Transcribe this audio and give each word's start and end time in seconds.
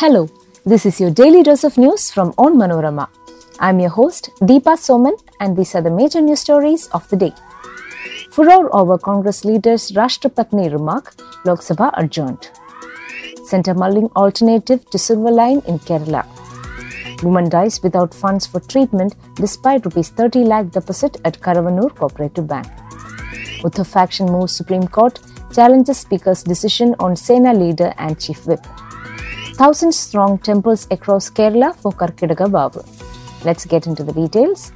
Hello, 0.00 0.30
this 0.64 0.86
is 0.86 0.98
your 0.98 1.10
daily 1.10 1.42
dose 1.42 1.62
of 1.62 1.76
news 1.76 2.10
from 2.10 2.32
Onmanorama. 2.44 3.06
I'm 3.58 3.80
your 3.80 3.90
host, 3.90 4.30
Deepa 4.40 4.76
Soman, 4.84 5.12
and 5.40 5.54
these 5.54 5.74
are 5.74 5.82
the 5.82 5.90
major 5.90 6.22
news 6.22 6.40
stories 6.40 6.86
of 6.94 7.06
the 7.10 7.16
day. 7.16 7.34
Furor 8.30 8.74
over 8.74 8.96
Congress 8.96 9.44
leader's 9.44 9.92
Rashtrapatni 9.92 10.72
remark, 10.72 11.12
Lok 11.44 11.60
Sabha 11.60 11.90
adjourned. 11.98 12.48
Centre 13.44 13.74
mulling 13.74 14.08
alternative 14.16 14.88
to 14.88 14.96
SilverLine 14.96 15.62
in 15.66 15.78
Kerala. 15.80 16.24
Woman 17.22 17.50
dies 17.50 17.82
without 17.82 18.14
funds 18.14 18.46
for 18.46 18.60
treatment 18.60 19.16
despite 19.34 19.84
rupees 19.84 20.08
30 20.08 20.44
lakh 20.44 20.70
deposit 20.70 21.18
at 21.26 21.38
Karuvannur 21.40 21.94
Cooperative 21.94 22.48
Bank. 22.48 22.68
Uddhav 23.64 23.86
faction 23.86 24.32
moves 24.32 24.56
Supreme 24.56 24.88
Court, 24.88 25.20
challenges 25.52 25.98
Speaker's 25.98 26.42
decision 26.42 26.94
on 26.98 27.16
Sena 27.16 27.52
leader 27.52 27.92
and 27.98 28.18
Chief 28.18 28.46
Whip. 28.46 28.66
Thousand 29.60 29.92
strong 29.92 30.38
temples 30.38 30.86
across 30.90 31.28
Kerala 31.28 31.76
for 31.76 31.92
Karkidaka 31.92 32.46
Vavu. 32.52 32.82
Let's 33.44 33.66
get 33.66 33.86
into 33.86 34.02
the 34.02 34.14
details. 34.14 34.72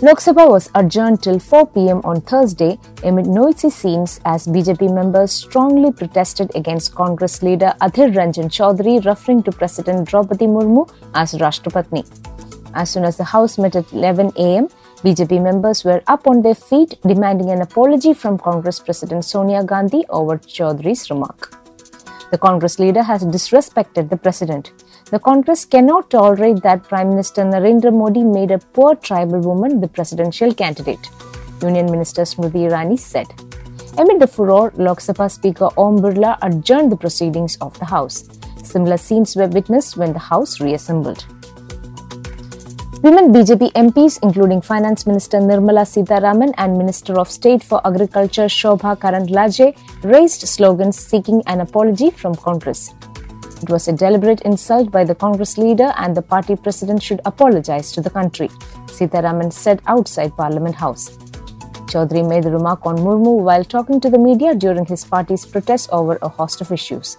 Lok 0.00 0.22
Sabha 0.26 0.48
was 0.48 0.70
adjourned 0.74 1.22
till 1.22 1.38
4 1.38 1.66
pm 1.66 2.00
on 2.04 2.22
Thursday 2.22 2.78
amid 3.04 3.26
noisy 3.26 3.68
scenes 3.68 4.18
as 4.24 4.46
BJP 4.46 4.94
members 4.94 5.30
strongly 5.30 5.92
protested 5.92 6.50
against 6.54 6.94
Congress 6.94 7.42
leader 7.42 7.74
Adhir 7.82 8.08
Ranjan 8.14 8.48
Chaudhary 8.56 9.04
referring 9.04 9.42
to 9.42 9.52
President 9.52 10.08
Draupadi 10.08 10.46
Murmu 10.46 10.88
as 11.14 11.34
Rashtrapatni. 11.34 12.02
As 12.72 12.88
soon 12.88 13.04
as 13.04 13.18
the 13.18 13.24
House 13.24 13.58
met 13.58 13.76
at 13.76 13.92
11 13.92 14.32
am, 14.38 14.68
BJP 15.04 15.42
members 15.42 15.84
were 15.84 16.02
up 16.06 16.26
on 16.26 16.40
their 16.40 16.54
feet 16.54 16.98
demanding 17.02 17.50
an 17.50 17.60
apology 17.60 18.14
from 18.14 18.38
Congress 18.38 18.80
President 18.80 19.26
Sonia 19.26 19.62
Gandhi 19.62 20.06
over 20.08 20.38
Chaudhary's 20.38 21.10
remark. 21.10 21.57
The 22.30 22.38
Congress 22.38 22.78
leader 22.78 23.02
has 23.02 23.24
disrespected 23.24 24.10
the 24.10 24.16
president. 24.16 24.72
The 25.10 25.18
Congress 25.18 25.64
cannot 25.64 26.10
tolerate 26.10 26.62
that 26.62 26.84
Prime 26.84 27.08
Minister 27.08 27.42
Narendra 27.42 27.90
Modi 27.90 28.22
made 28.22 28.50
a 28.50 28.58
poor 28.58 28.94
tribal 28.96 29.40
woman 29.40 29.80
the 29.80 29.88
presidential 29.88 30.52
candidate, 30.52 31.08
Union 31.62 31.90
Minister 31.90 32.22
Smriti 32.22 32.68
Irani 32.68 32.98
said. 32.98 33.28
Amid 33.96 34.20
the 34.20 34.26
furor, 34.26 34.72
Lok 34.76 35.00
Sabha 35.00 35.30
Speaker 35.30 35.70
Om 35.78 36.00
Birla 36.00 36.36
adjourned 36.42 36.92
the 36.92 36.96
proceedings 36.96 37.56
of 37.62 37.78
the 37.78 37.86
House. 37.86 38.28
Similar 38.62 38.98
scenes 38.98 39.34
were 39.34 39.48
witnessed 39.48 39.96
when 39.96 40.12
the 40.12 40.18
House 40.18 40.60
reassembled. 40.60 41.24
Women 43.00 43.32
BJP 43.32 43.74
MPs, 43.74 44.18
including 44.24 44.60
Finance 44.60 45.06
Minister 45.06 45.38
Nirmala 45.38 45.84
Sitharaman 45.86 46.52
and 46.58 46.76
Minister 46.76 47.16
of 47.16 47.30
State 47.30 47.62
for 47.62 47.80
Agriculture 47.86 48.46
Shobha 48.46 48.98
Karandlaje, 48.98 49.76
raised 50.02 50.48
slogans 50.48 50.98
seeking 50.98 51.40
an 51.46 51.60
apology 51.60 52.10
from 52.10 52.34
Congress. 52.34 52.94
It 53.62 53.70
was 53.70 53.86
a 53.86 53.92
deliberate 53.92 54.40
insult 54.40 54.90
by 54.90 55.04
the 55.04 55.14
Congress 55.14 55.56
leader 55.56 55.92
and 55.96 56.16
the 56.16 56.22
party 56.22 56.56
president 56.56 57.00
should 57.00 57.20
apologize 57.24 57.92
to 57.92 58.00
the 58.00 58.10
country, 58.10 58.48
Sitharaman 58.86 59.52
said 59.52 59.80
outside 59.86 60.36
Parliament 60.36 60.74
House. 60.74 61.16
Chaudhary 61.86 62.28
made 62.28 62.42
the 62.42 62.50
remark 62.50 62.84
on 62.84 62.96
Murmu 62.96 63.40
while 63.40 63.64
talking 63.64 64.00
to 64.00 64.10
the 64.10 64.18
media 64.18 64.56
during 64.56 64.84
his 64.84 65.04
party's 65.04 65.46
protest 65.46 65.88
over 65.92 66.18
a 66.20 66.28
host 66.28 66.60
of 66.60 66.72
issues. 66.72 67.16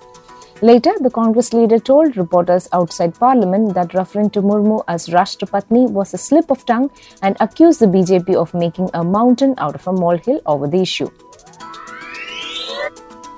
Later, 0.62 0.92
the 1.00 1.10
Congress 1.10 1.54
leader 1.54 1.80
told 1.80 2.18
reporters 2.18 2.68
outside 2.74 3.16
Parliament 3.16 3.74
that 3.76 3.94
referring 3.94 4.30
to 4.32 4.42
Murmu 4.42 4.84
as 4.90 5.08
Rashtrapatni 5.08 5.90
was 5.90 6.14
a 6.14 6.18
slip 6.18 6.52
of 6.52 6.66
tongue 6.66 6.92
and 7.22 7.38
accused 7.40 7.80
the 7.80 7.86
BJP 7.86 8.36
of 8.36 8.54
making 8.54 8.90
a 8.94 9.02
mountain 9.02 9.56
out 9.58 9.74
of 9.76 9.88
a 9.88 9.94
molehill 9.94 10.42
over 10.46 10.68
the 10.68 10.82
issue. 10.82 11.10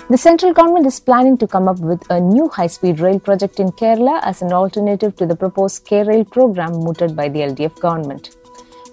The 0.09 0.17
central 0.17 0.51
government 0.51 0.87
is 0.87 0.99
planning 0.99 1.37
to 1.37 1.47
come 1.47 1.67
up 1.67 1.77
with 1.77 2.01
a 2.09 2.19
new 2.19 2.49
high 2.49 2.65
speed 2.65 2.99
rail 2.99 3.19
project 3.19 3.59
in 3.59 3.67
Kerala 3.69 4.19
as 4.23 4.41
an 4.41 4.51
alternative 4.51 5.15
to 5.17 5.27
the 5.27 5.35
proposed 5.35 5.85
K 5.85 6.03
Rail 6.03 6.25
program 6.25 6.71
mooted 6.71 7.15
by 7.15 7.29
the 7.29 7.41
LDF 7.41 7.79
government. 7.79 8.35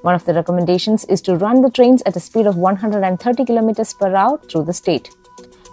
One 0.03 0.15
of 0.15 0.27
the 0.27 0.35
recommendations 0.35 1.07
is 1.07 1.23
to 1.23 1.37
run 1.37 1.63
the 1.63 1.71
trains 1.71 2.03
at 2.05 2.15
a 2.15 2.21
speed 2.21 2.47
of 2.47 2.57
130 2.57 3.45
km 3.45 3.99
per 3.99 4.15
hour 4.15 4.39
through 4.51 4.65
the 4.65 4.75
state. 4.75 5.11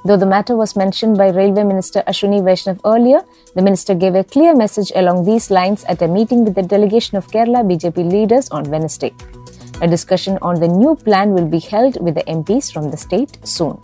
Though 0.05 0.17
the 0.17 0.27
matter 0.27 0.55
was 0.55 0.75
mentioned 0.75 1.17
by 1.17 1.29
Railway 1.29 1.63
Minister 1.63 2.03
Ashwini 2.07 2.39
Vaishnav 2.47 2.79
earlier, 2.85 3.21
the 3.55 3.63
minister 3.63 3.95
gave 3.95 4.13
a 4.13 4.23
clear 4.23 4.53
message 4.53 4.91
along 4.93 5.25
these 5.25 5.49
lines 5.49 5.83
at 5.85 5.99
a 6.03 6.07
meeting 6.07 6.45
with 6.45 6.53
the 6.53 6.61
delegation 6.61 7.17
of 7.17 7.25
Kerala 7.25 7.63
BJP 7.69 8.11
leaders 8.11 8.47
on 8.49 8.69
Wednesday. 8.69 9.11
A 9.81 9.87
discussion 9.87 10.37
on 10.43 10.59
the 10.59 10.67
new 10.67 10.95
plan 10.95 11.31
will 11.31 11.47
be 11.47 11.57
held 11.57 11.99
with 12.03 12.13
the 12.13 12.23
MPs 12.25 12.71
from 12.71 12.91
the 12.91 12.97
state 12.97 13.39
soon. 13.43 13.79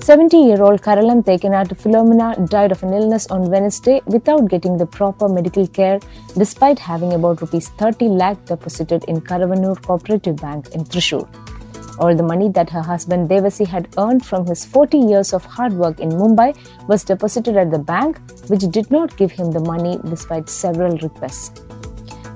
70 0.00 0.36
year 0.38 0.60
old 0.60 0.82
Karalam 0.82 1.22
Tekinat 1.22 1.68
Philomena 1.80 2.48
died 2.50 2.72
of 2.72 2.82
an 2.82 2.92
illness 2.92 3.28
on 3.28 3.48
Wednesday 3.48 4.00
without 4.06 4.48
getting 4.48 4.76
the 4.76 4.86
proper 4.86 5.28
medical 5.28 5.68
care 5.68 6.00
despite 6.36 6.80
having 6.80 7.12
about 7.12 7.40
rupees 7.42 7.68
30 7.68 8.08
lakh 8.08 8.44
deposited 8.46 9.04
in 9.04 9.20
Karuvannur 9.20 9.80
Cooperative 9.82 10.34
Bank 10.34 10.70
in 10.70 10.84
Thrissur. 10.84 11.28
All 12.00 12.14
the 12.14 12.22
money 12.22 12.48
that 12.50 12.70
her 12.70 12.80
husband 12.80 13.28
Devasi 13.28 13.66
had 13.66 13.88
earned 13.98 14.24
from 14.24 14.46
his 14.46 14.64
40 14.64 14.98
years 14.98 15.32
of 15.32 15.44
hard 15.44 15.72
work 15.72 15.98
in 15.98 16.10
Mumbai 16.10 16.56
was 16.86 17.02
deposited 17.02 17.56
at 17.56 17.72
the 17.72 17.78
bank, 17.78 18.20
which 18.46 18.62
did 18.70 18.90
not 18.90 19.16
give 19.16 19.32
him 19.32 19.50
the 19.50 19.60
money 19.60 19.98
despite 20.04 20.48
several 20.48 20.96
requests. 20.98 21.60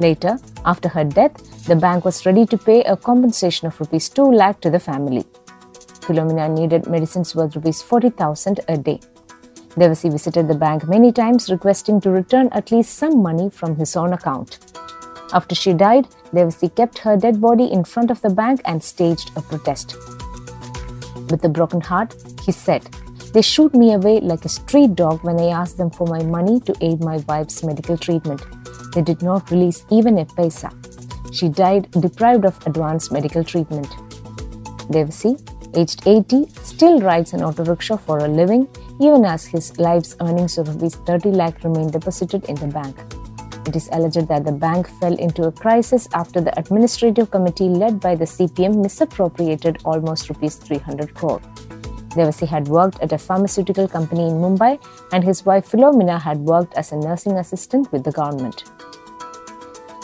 Later, 0.00 0.38
after 0.64 0.88
her 0.88 1.04
death, 1.04 1.64
the 1.66 1.76
bank 1.76 2.04
was 2.04 2.26
ready 2.26 2.44
to 2.46 2.58
pay 2.58 2.82
a 2.82 2.96
compensation 2.96 3.68
of 3.68 3.78
rupees 3.78 4.08
2 4.08 4.32
lakh 4.32 4.60
to 4.62 4.70
the 4.70 4.80
family. 4.80 5.24
Philomena 6.00 6.48
needed 6.52 6.88
medicines 6.88 7.36
worth 7.36 7.54
rupees 7.54 7.82
40,000 7.82 8.60
a 8.66 8.76
day. 8.76 8.98
Devasi 9.76 10.10
visited 10.10 10.48
the 10.48 10.54
bank 10.54 10.88
many 10.88 11.12
times 11.12 11.50
requesting 11.50 12.00
to 12.00 12.10
return 12.10 12.48
at 12.50 12.72
least 12.72 12.94
some 12.94 13.22
money 13.22 13.48
from 13.48 13.76
his 13.76 13.96
own 13.96 14.12
account. 14.12 14.58
After 15.32 15.54
she 15.54 15.72
died, 15.72 16.08
Devasi 16.34 16.74
kept 16.74 16.98
her 16.98 17.16
dead 17.16 17.40
body 17.40 17.72
in 17.72 17.84
front 17.84 18.10
of 18.10 18.20
the 18.20 18.28
bank 18.28 18.60
and 18.66 18.82
staged 18.82 19.30
a 19.36 19.40
protest. 19.40 19.96
With 21.30 21.42
a 21.44 21.48
broken 21.48 21.80
heart, 21.80 22.14
he 22.44 22.52
said, 22.52 22.82
They 23.32 23.40
shoot 23.40 23.74
me 23.74 23.94
away 23.94 24.20
like 24.20 24.44
a 24.44 24.50
street 24.50 24.94
dog 24.94 25.24
when 25.24 25.40
I 25.40 25.48
ask 25.48 25.76
them 25.76 25.90
for 25.90 26.06
my 26.06 26.22
money 26.22 26.60
to 26.60 26.74
aid 26.82 27.00
my 27.00 27.16
wife's 27.28 27.62
medical 27.62 27.96
treatment. 27.96 28.42
They 28.92 29.00
did 29.00 29.22
not 29.22 29.50
release 29.50 29.86
even 29.90 30.18
a 30.18 30.26
paisa. 30.26 30.70
She 31.32 31.48
died 31.48 31.90
deprived 31.92 32.44
of 32.44 32.58
advanced 32.66 33.10
medical 33.10 33.42
treatment. 33.42 33.88
Devasi, 34.92 35.32
aged 35.74 36.02
80, 36.06 36.46
still 36.62 37.00
rides 37.00 37.32
an 37.32 37.42
auto 37.42 37.64
rickshaw 37.64 37.96
for 37.96 38.18
a 38.18 38.28
living, 38.28 38.68
even 39.00 39.24
as 39.24 39.46
his 39.46 39.78
life's 39.78 40.14
earnings 40.20 40.58
of 40.58 40.68
rupees 40.68 40.96
30 41.06 41.30
lakh 41.30 41.64
remain 41.64 41.90
deposited 41.90 42.44
in 42.50 42.56
the 42.56 42.66
bank. 42.66 43.21
It 43.64 43.76
is 43.76 43.88
alleged 43.92 44.26
that 44.28 44.44
the 44.44 44.52
bank 44.52 44.88
fell 45.00 45.14
into 45.14 45.44
a 45.44 45.52
crisis 45.52 46.08
after 46.14 46.40
the 46.40 46.58
administrative 46.58 47.30
committee 47.30 47.68
led 47.68 48.00
by 48.00 48.16
the 48.16 48.24
CPM 48.24 48.82
misappropriated 48.82 49.78
almost 49.84 50.28
rupees 50.28 50.56
300 50.56 51.14
crore. 51.14 51.40
Devasi 52.16 52.46
had 52.46 52.68
worked 52.68 53.00
at 53.00 53.12
a 53.12 53.18
pharmaceutical 53.18 53.88
company 53.88 54.26
in 54.28 54.34
Mumbai 54.34 54.82
and 55.12 55.24
his 55.24 55.46
wife 55.46 55.70
Philomena 55.70 56.20
had 56.20 56.38
worked 56.38 56.74
as 56.74 56.92
a 56.92 56.96
nursing 56.96 57.38
assistant 57.38 57.90
with 57.92 58.04
the 58.04 58.12
government. 58.12 58.64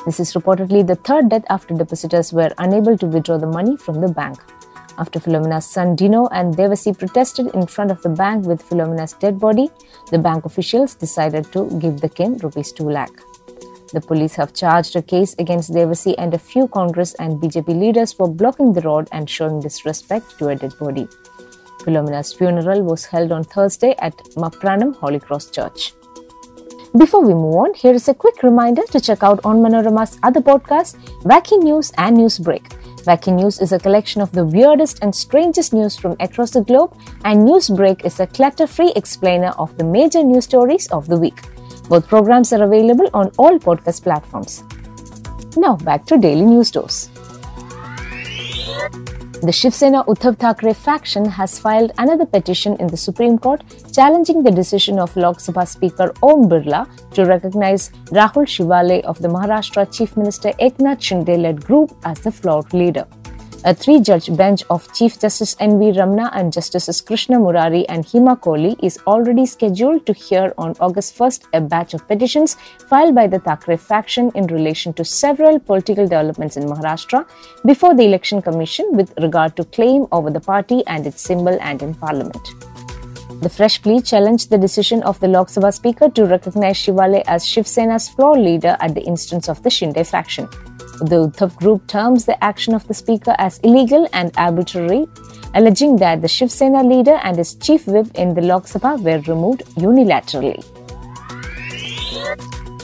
This 0.06 0.20
is 0.20 0.32
reportedly 0.32 0.86
the 0.86 0.94
third 0.94 1.28
death 1.28 1.44
after 1.50 1.74
depositors 1.74 2.32
were 2.32 2.50
unable 2.58 2.96
to 2.96 3.06
withdraw 3.06 3.38
the 3.38 3.46
money 3.46 3.76
from 3.76 4.00
the 4.00 4.08
bank. 4.08 4.38
After 4.96 5.20
Philomena's 5.20 5.66
son 5.66 5.94
Dino 5.96 6.28
and 6.28 6.56
Devasi 6.56 6.96
protested 6.98 7.54
in 7.54 7.66
front 7.66 7.90
of 7.90 8.02
the 8.02 8.08
bank 8.08 8.46
with 8.46 8.62
Philomena's 8.62 9.12
dead 9.12 9.38
body, 9.38 9.68
the 10.10 10.18
bank 10.18 10.44
officials 10.44 10.94
decided 10.94 11.52
to 11.52 11.66
give 11.78 12.00
the 12.00 12.08
kin 12.08 12.38
rupees 12.38 12.72
2 12.72 12.84
lakh. 12.84 13.27
The 13.92 14.02
police 14.02 14.34
have 14.34 14.52
charged 14.52 14.96
a 14.96 15.02
case 15.02 15.34
against 15.38 15.72
Devasi 15.72 16.14
and 16.18 16.34
a 16.34 16.38
few 16.38 16.68
Congress 16.68 17.14
and 17.14 17.40
BJP 17.40 17.68
leaders 17.68 18.12
for 18.12 18.28
blocking 18.28 18.74
the 18.74 18.82
road 18.82 19.08
and 19.12 19.28
showing 19.28 19.60
disrespect 19.60 20.38
to 20.38 20.48
a 20.48 20.56
dead 20.56 20.78
body. 20.78 21.08
Philomena's 21.84 22.34
funeral 22.34 22.82
was 22.82 23.06
held 23.06 23.32
on 23.32 23.44
Thursday 23.44 23.94
at 23.98 24.14
Mapranam 24.36 24.94
Holy 24.96 25.18
Cross 25.18 25.50
Church. 25.52 25.94
Before 26.98 27.22
we 27.22 27.32
move 27.32 27.54
on, 27.54 27.74
here 27.74 27.94
is 27.94 28.08
a 28.08 28.14
quick 28.14 28.42
reminder 28.42 28.82
to 28.90 29.00
check 29.00 29.22
out 29.22 29.42
Onmanorama's 29.42 30.18
other 30.22 30.40
podcasts, 30.40 30.96
Wacky 31.22 31.62
News 31.62 31.90
and 31.96 32.16
Newsbreak. 32.16 32.72
Wacky 33.04 33.32
News 33.32 33.58
is 33.60 33.72
a 33.72 33.78
collection 33.78 34.20
of 34.20 34.32
the 34.32 34.44
weirdest 34.44 34.98
and 35.00 35.14
strangest 35.14 35.72
news 35.72 35.96
from 35.96 36.14
across 36.20 36.50
the 36.50 36.60
globe, 36.62 36.94
and 37.24 37.48
Newsbreak 37.48 38.04
is 38.04 38.20
a 38.20 38.26
clutter 38.26 38.66
free 38.66 38.92
explainer 38.96 39.54
of 39.58 39.76
the 39.78 39.84
major 39.84 40.22
news 40.22 40.44
stories 40.44 40.88
of 40.88 41.06
the 41.08 41.18
week. 41.18 41.40
Both 41.88 42.06
programs 42.06 42.52
are 42.52 42.62
available 42.62 43.08
on 43.14 43.30
all 43.38 43.58
podcast 43.58 44.02
platforms. 44.02 44.62
Now 45.56 45.76
back 45.76 46.04
to 46.06 46.18
Daily 46.18 46.44
News 46.44 46.70
Dose. 46.70 47.08
The 49.40 49.52
Shiv 49.52 49.72
Sena 49.72 50.02
Uddhav 50.04 50.36
Thackeray 50.36 50.74
faction 50.74 51.24
has 51.24 51.60
filed 51.60 51.92
another 51.98 52.26
petition 52.26 52.74
in 52.80 52.88
the 52.88 52.96
Supreme 52.96 53.38
Court 53.38 53.62
challenging 53.92 54.42
the 54.42 54.50
decision 54.50 54.98
of 54.98 55.16
Lok 55.16 55.38
Sabha 55.38 55.66
Speaker 55.66 56.12
Om 56.22 56.48
Birla 56.48 56.86
to 57.14 57.24
recognize 57.24 57.90
Rahul 58.18 58.46
Shewale 58.54 59.00
of 59.04 59.22
the 59.22 59.28
Maharashtra 59.28 59.96
Chief 59.96 60.16
Minister 60.16 60.50
Eknath 60.60 61.00
Shinde 61.00 61.40
led 61.40 61.64
group 61.64 61.96
as 62.04 62.18
the 62.20 62.32
floor 62.32 62.64
leader. 62.72 63.06
A 63.64 63.74
three 63.74 63.98
judge 63.98 64.34
bench 64.36 64.62
of 64.70 64.90
Chief 64.94 65.18
Justice 65.18 65.56
N.V. 65.58 65.98
Ramana 65.98 66.30
and 66.32 66.52
Justices 66.52 67.00
Krishna 67.00 67.40
Murari 67.40 67.84
and 67.88 68.04
Hema 68.04 68.38
Kohli 68.38 68.76
is 68.80 69.00
already 69.04 69.46
scheduled 69.46 70.06
to 70.06 70.12
hear 70.12 70.54
on 70.56 70.76
August 70.78 71.18
1st 71.18 71.42
a 71.52 71.60
batch 71.60 71.92
of 71.92 72.06
petitions 72.06 72.56
filed 72.88 73.16
by 73.16 73.26
the 73.26 73.40
Thackeray 73.40 73.76
faction 73.76 74.30
in 74.36 74.46
relation 74.46 74.92
to 74.92 75.04
several 75.04 75.58
political 75.58 76.04
developments 76.04 76.56
in 76.56 76.68
Maharashtra 76.68 77.26
before 77.66 77.96
the 77.96 78.04
Election 78.04 78.40
Commission 78.40 78.86
with 78.92 79.12
regard 79.20 79.56
to 79.56 79.64
claim 79.64 80.06
over 80.12 80.30
the 80.30 80.40
party 80.40 80.86
and 80.86 81.04
its 81.04 81.20
symbol 81.20 81.58
and 81.60 81.82
in 81.82 81.94
Parliament. 81.94 82.48
The 83.42 83.48
fresh 83.48 83.82
plea 83.82 84.00
challenged 84.00 84.50
the 84.50 84.58
decision 84.58 85.02
of 85.02 85.18
the 85.18 85.26
Lok 85.26 85.48
Sabha 85.48 85.74
Speaker 85.74 86.08
to 86.10 86.26
recognize 86.26 86.76
Shewale 86.76 87.24
as 87.26 87.44
Shiv 87.44 87.66
Sena's 87.66 88.08
floor 88.08 88.38
leader 88.38 88.76
at 88.78 88.94
the 88.94 89.02
instance 89.02 89.48
of 89.48 89.64
the 89.64 89.68
Shinde 89.68 90.06
faction. 90.06 90.48
The 91.00 91.28
Uddhav 91.28 91.54
group 91.54 91.86
terms 91.86 92.24
the 92.24 92.42
action 92.42 92.74
of 92.74 92.86
the 92.88 92.94
Speaker 92.94 93.34
as 93.38 93.58
illegal 93.60 94.08
and 94.12 94.32
arbitrary, 94.36 95.06
alleging 95.54 95.94
that 95.96 96.22
the 96.22 96.28
Shiv 96.28 96.50
Sena 96.50 96.82
leader 96.82 97.20
and 97.22 97.36
his 97.36 97.54
chief 97.54 97.86
whip 97.86 98.08
in 98.16 98.34
the 98.34 98.42
Lok 98.42 98.64
Sabha 98.64 99.00
were 99.00 99.20
removed 99.32 99.62
unilaterally. 99.76 100.64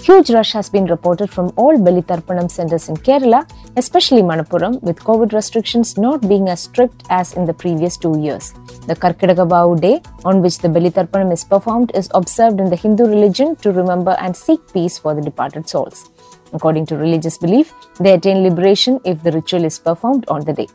Huge 0.05 0.31
rush 0.31 0.53
has 0.53 0.69
been 0.69 0.85
reported 0.85 1.29
from 1.29 1.51
all 1.57 1.77
Balitarpanam 1.77 2.49
centers 2.49 2.89
in 2.89 2.97
Kerala, 2.97 3.51
especially 3.77 4.23
Manappuram, 4.23 4.81
with 4.83 4.99
COVID 4.99 5.33
restrictions 5.33 5.97
not 5.99 6.29
being 6.29 6.49
as 6.49 6.61
strict 6.61 7.03
as 7.11 7.33
in 7.33 7.47
the 7.47 7.55
previous 7.55 7.97
two 7.97 8.21
years. 8.21 8.53
The 8.87 8.95
Karkidaka 8.95 9.81
day, 9.81 10.03
on 10.25 10.41
which 10.41 10.59
the 10.59 10.69
Balitarpanam 10.69 11.33
is 11.33 11.43
performed, 11.43 11.91
is 11.95 12.11
observed 12.15 12.61
in 12.61 12.71
the 12.71 12.77
Hindu 12.77 13.07
religion 13.07 13.57
to 13.57 13.73
remember 13.73 14.13
and 14.21 14.37
seek 14.37 14.61
peace 14.73 14.99
for 14.99 15.15
the 15.15 15.23
departed 15.23 15.69
souls. 15.69 16.11
According 16.55 16.87
to 16.87 16.97
religious 16.97 17.37
belief, 17.37 17.75
they 17.99 18.13
attain 18.13 18.43
liberation 18.43 19.01
if 19.05 19.23
the 19.23 19.33
ritual 19.33 19.65
is 19.65 19.79
performed 19.79 20.25
on 20.29 20.45
the 20.45 20.53
day. 20.53 20.69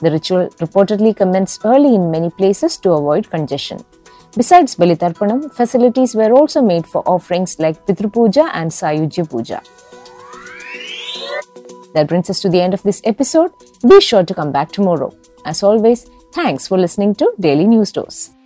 The 0.00 0.10
ritual 0.10 0.48
reportedly 0.64 1.14
commenced 1.16 1.64
early 1.64 1.94
in 1.94 2.10
many 2.10 2.30
places 2.30 2.76
to 2.78 2.92
avoid 2.92 3.30
congestion. 3.30 3.84
Besides 4.36 4.76
Balitarpanam, 4.76 5.52
facilities 5.54 6.14
were 6.14 6.32
also 6.32 6.62
made 6.62 6.86
for 6.86 7.02
offerings 7.08 7.58
like 7.58 7.84
Pitru 7.86 8.12
Puja 8.12 8.50
and 8.54 8.70
Sayujya 8.70 9.28
Puja. 9.28 9.60
That 11.94 12.06
brings 12.06 12.30
us 12.30 12.40
to 12.40 12.48
the 12.48 12.60
end 12.60 12.74
of 12.74 12.82
this 12.82 13.00
episode. 13.04 13.50
Be 13.88 14.00
sure 14.00 14.24
to 14.24 14.34
come 14.34 14.52
back 14.52 14.70
tomorrow. 14.70 15.12
As 15.44 15.62
always, 15.62 16.06
thanks 16.32 16.68
for 16.68 16.78
listening 16.78 17.14
to 17.16 17.32
Daily 17.40 17.64
News 17.64 17.92
Dose. 17.92 18.37